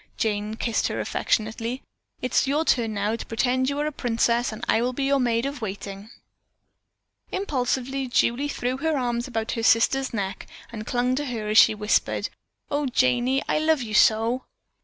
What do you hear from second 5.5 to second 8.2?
waiting." Impulsively